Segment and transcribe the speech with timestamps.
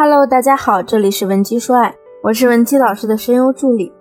[0.00, 1.92] Hello，大家好，这里是文姬说爱，
[2.22, 3.92] 我是文姬老师的声优助理。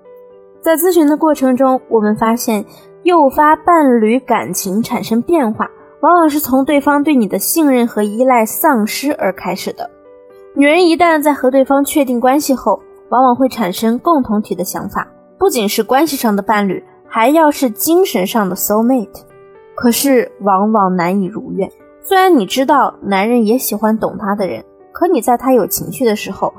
[0.61, 2.63] 在咨询的过程中，我们发现，
[3.01, 5.67] 诱发伴侣感情产生变化，
[6.01, 9.89] 往往是从对方对你的信任和依赖丧失而开始的。
[10.53, 12.79] 女人一旦在和对方确定关系后，
[13.09, 15.07] 往往会产生共同体的想法，
[15.39, 19.23] 不仅是关系上的伴侣，还要是精神上的 soul mate。
[19.73, 21.67] 可是往往难以如愿。
[22.03, 24.63] 虽然你知道男人也喜欢懂他的人。
[24.97, 26.51] 可你在他有情绪的时候，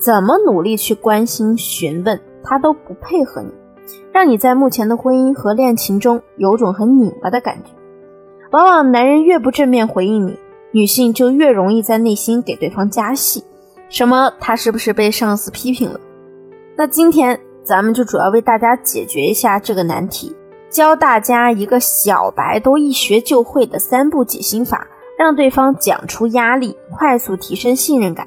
[0.00, 3.52] 怎么努力去关心询问，他都不配合你，
[4.10, 7.70] 让你在目前的婚姻和恋情中有种很拧巴的感觉。
[8.50, 10.36] 往往男人越不正面回应你，
[10.72, 13.44] 女性就越容易在内心给对方加戏，
[13.88, 16.00] 什么他是不是被上司批评了？
[16.76, 20.34] 那今天咱们就主要为大家解决一下这个难题，
[20.68, 24.84] 教大家一个小白都一学就会的三步解心法。
[25.16, 28.26] 让对方讲出压力，快速提升信任感。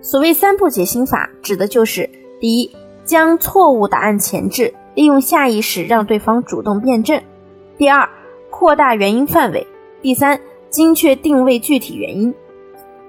[0.00, 2.08] 所谓三步解心法，指的就是：
[2.40, 2.70] 第一，
[3.04, 7.20] 将错误答案前置，利用下意识让对方主动辩证；
[7.76, 8.08] 第二，
[8.50, 9.66] 扩大原因范围；
[10.00, 12.34] 第三，精确定位具体原因。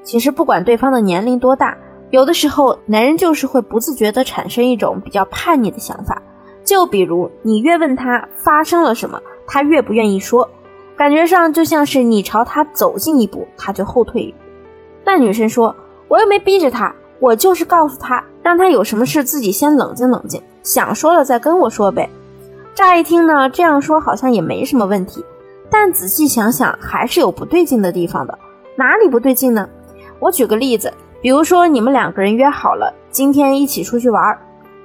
[0.03, 1.77] 其实不管对方的年龄多大，
[2.09, 6.21] 有的时候男人就是会不自觉地产生一种比较叛逆的想法。
[6.63, 10.49] 就比如你越问他发生了什么，他越不愿意说。
[10.97, 14.33] 感觉上就像是你朝他走近一步，他就后退
[15.07, 15.17] 那。
[15.17, 15.75] 女生说
[16.07, 22.07] ：“我又没逼着他，我就是告诉他，让他有什么事自己先冷静冷静，想说了再跟我说呗。”
[22.75, 25.25] 乍一听呢，这样说好像也没什么问题，
[25.71, 28.37] 但仔细想想还是有不对劲的地方的。
[28.75, 29.67] 哪里不对劲呢？
[30.19, 34.37] 我举个例子，比如说你们两个人约好了今天一起出去玩，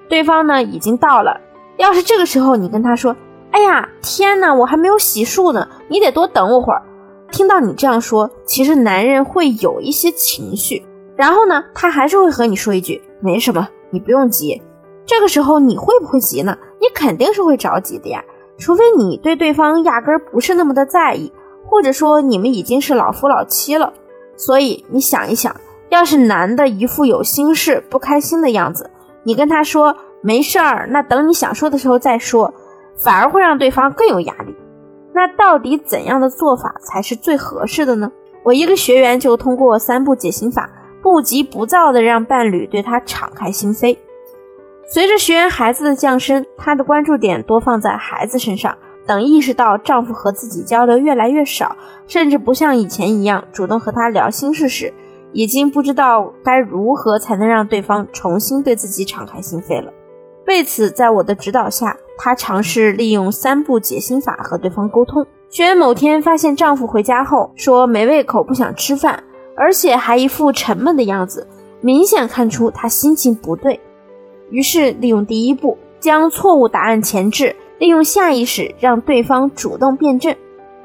[0.09, 1.39] 对方呢已经到了，
[1.77, 3.15] 要是这个时候你跟他说。
[3.53, 4.55] 哎呀，天哪！
[4.55, 6.81] 我还没有洗漱呢，你得多等我会儿。
[7.33, 10.85] 听到你这样说，其实男人会有一些情绪，
[11.17, 14.63] 然后呢，他还是会和你说一句：“没什么，你不用急。”
[15.05, 16.57] 这个时候你会不会急呢？
[16.81, 18.23] 你肯定是会着急的呀，
[18.59, 21.33] 除非你对对方压根儿不是那么的在意，
[21.65, 23.93] 或者说你们已经是老夫老妻了。
[24.37, 25.57] 所以你想一想，
[25.89, 28.91] 要是男的一副有心事、不开心的样子，
[29.25, 32.53] 你跟他说没事儿，那等你想说的时候再说。
[32.95, 34.52] 反而会让对方更有压力。
[35.15, 38.11] 那到底怎样的做法才是最合适的呢？
[38.45, 40.71] 我一个学员就通过三步解心法，
[41.03, 43.97] 不急不躁地让伴侣对他敞开心扉。
[44.87, 48.77] 随着学员孩子的降生，她的关注点多放在孩子身上。
[49.05, 54.95] 等意识到丈夫和自己交流越来越少，甚至不像以前一样主动和她聊心事时，
[55.33, 59.93] 已经不知道该如何才能让对方重新对自己敞开心扉了。
[60.47, 61.97] 为此，在我的指导下。
[62.19, 65.27] 她尝试利用三步解心法和对方沟通。
[65.49, 69.25] 学员某天发现丈夫回家后说没胃口，不想吃饭，
[69.57, 71.49] 而且还一副沉闷的样子，
[71.81, 73.81] 明显看出他心情不对。
[74.51, 80.33] 于是利用第一步，将错误答案前置，利用下意识让对方主动辩证。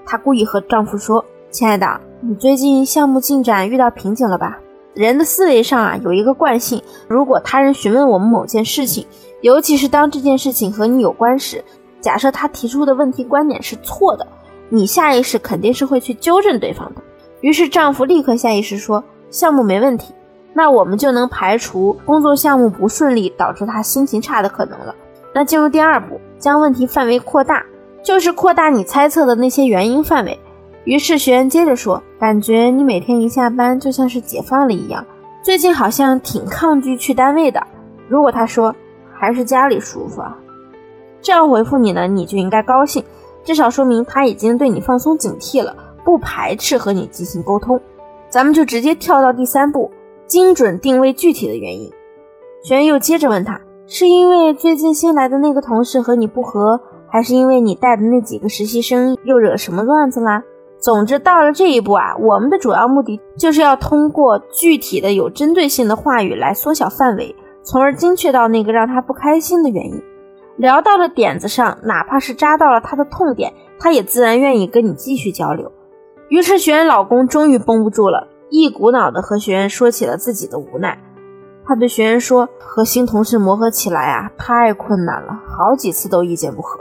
[0.05, 4.57] 她故意和丈夫说：“亲爱的，你最近项目进展遇到瓶颈了吧？”
[4.97, 9.05] 人的思维上啊有一个惯性，如果他人询问我们某件事情，
[9.41, 11.63] 尤其是当这件事情和你有关时，
[12.01, 14.25] 假设他提出的问题观点是错的，
[14.69, 17.01] 你下意识肯定是会去纠正对方的。
[17.41, 20.15] 于是丈夫立刻下意识说项目没问题，
[20.53, 24.95] 那我们就能排除工作项目不顺利导致他心情差的可能了。
[25.31, 27.63] 那进入第二步，将问题范围扩大，
[28.01, 30.39] 就是扩大你猜测的那些原因范围。
[30.87, 35.05] 于是学员接着说：“感觉你每天一下班就像是解放了一样，
[35.43, 37.61] 最近好像挺抗拒去单位的。
[38.07, 38.73] 如果他说
[39.13, 40.37] 还是家里舒服啊，
[41.21, 43.03] 这样回复你呢，你就应该高兴，
[43.43, 47.77] 至少说明他已经对你放松警惕了，不排斥和你进行沟通。
[48.29, 49.91] 咱们就直接跳到第三步，
[50.25, 51.91] 精准定位具体的原因。
[52.63, 60.41] 学员又接着问他：是因为最近新来的那个同事和你不和，还是因为你带的那几个实习生又惹什么乱子啦？”
[60.79, 70.01] 总之，到了这一步啊，我们的主要目的就是要通过具体的、有针对性的话语来缩小范围，从而精确到那个让他不开心的原因。
[70.55, 75.71] 聊到了点子上，哪怕是扎到了他的痛点，他也自然愿意跟你继续交流。
[76.29, 80.97] 于是，学员老公终于绷不住了，一股脑的和学员说起了自己的无奈。
[81.65, 86.79] 他对学员说：“和新同事磨合起来啊，太困难了，好几次都意见不合。”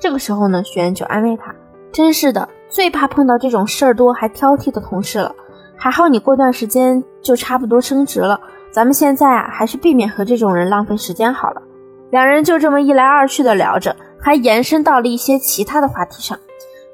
[0.00, 1.54] 这个时候呢，学员就安慰他。
[1.92, 5.32] 真是的，最怕碰到这种事儿多还挑剔的同事了。
[5.76, 8.40] 还好你过段时间就差不多升职了，
[8.72, 11.62] 咱们现在啊还是避免和这种人浪费时间好了。
[12.10, 16.36] 两人就这么一来二去的聊着，还延伸到了一些其他的话题上。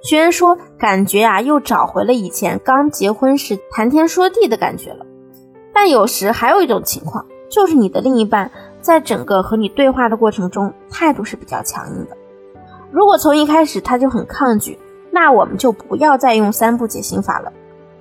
[0.03, 5.06] 学员说，感觉啊又找回了以前刚结婚时谈天说地的感觉了。
[5.73, 8.50] 但有时还有一种情况，就是你的另一半
[8.83, 12.15] 在整个和你对话的过程中态度是比较强硬的。
[12.91, 14.79] 如果从一开始他就很抗拒，
[15.11, 17.53] 那我们就不要再用三步解心法了。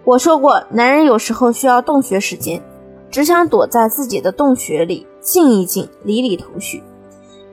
[0.03, 2.61] 我说过，男人有时候需要洞穴时间，
[3.09, 6.83] 只想躲在自己的洞穴里静一静，理理头绪。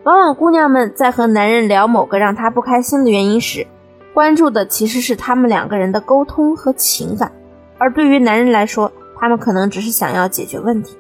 [0.05, 3.67] 往往姑娘们在和男人聊某个让他不开心的原因时，
[4.15, 7.33] 关注的其实是他们两个人的沟通和情感，
[7.79, 10.97] 而对于男人来说，他们可能只是想要解决问题。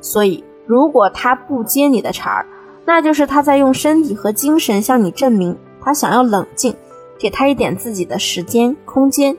[0.00, 2.46] 所以，如果他不接你的茬儿，
[2.84, 6.76] 那就是他在用身体和精神向你证明他想要冷静，
[7.18, 9.36] 给他一点自己的时间空间。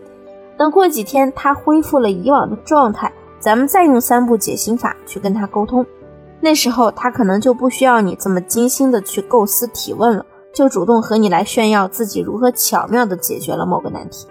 [0.57, 5.85] 等过几天他恢复了以往的状态，咱们再用三步解心法去跟他沟通。
[6.39, 14.27] 那时候他可能就不需要你这么精心的去构思提问了，就主动和你来炫耀自己如何巧妙的解决了某个难题。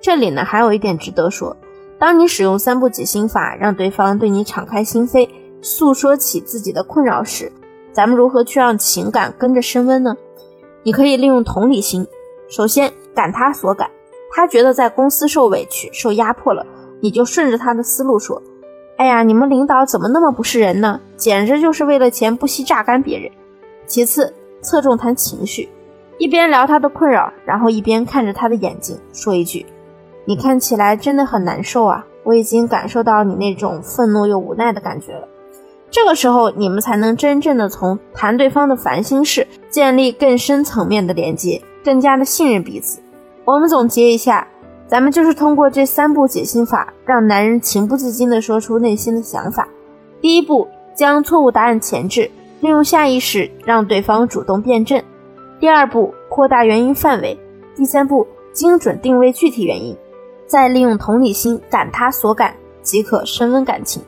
[0.00, 1.56] 这里呢还有一点值得说，
[1.98, 5.28] 当你使用三步解心法，让对方对你敞开心扉，
[5.62, 7.50] 诉说起自己的困扰时，
[7.92, 10.16] 咱们如何去让情感跟着升温呢？
[10.82, 12.06] 你可以利用同理心，
[12.48, 13.90] 首先感他所感。
[14.32, 16.66] 他觉得在公司受委屈、受压迫了，
[17.00, 18.42] 你就顺着他的思路说
[18.98, 21.00] ：“哎呀，你们领导怎么那么不是人呢？
[21.16, 23.30] 简直就是为了钱不惜榨干别人。”
[23.86, 25.68] 其次，侧重谈情绪，
[26.18, 29.64] 一边聊他的困扰，然后一边看着他的眼睛，说一句
[30.26, 35.26] ：“你看起来真的很难受啊，我已经感受到你那种愤怒又无奈的感觉了。”
[35.88, 43.00] 这个时候，你们才能真正的从谈对方的烦心事，建立更深层面的连接，更加的信任彼此。
[43.44, 44.48] 我们总结一下，
[44.88, 49.68] 咱们就是通过这三步解心法，让男人情不自禁地说出内心的想法。
[50.20, 50.66] 第一步，
[50.96, 52.28] 将错误答案前置，
[52.58, 55.00] 利用下意识让对方主动辩证；
[55.60, 57.38] 第二步，扩大原因范围；
[57.76, 59.96] 第三步，精准定位具体原因，
[60.48, 64.02] 再利用同理心感他所感，即可升温感情。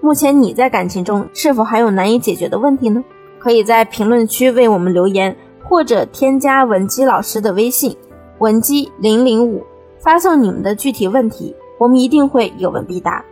[0.00, 3.02] 目前你在感情中是否还有难以解决的问题呢？
[3.40, 5.36] 可以在评论区为我们留言，
[5.74, 7.96] 或者添加文姬老师的微信。
[8.38, 9.66] 文姬零零五，
[9.98, 13.24] 发送你们的具体问题，我们一定会有问必答。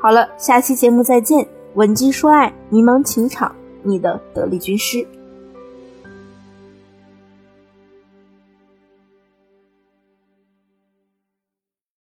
[0.00, 1.46] 好了，下期节目再见。
[1.74, 5.06] 文姬说爱，迷茫情场，你的得力军师。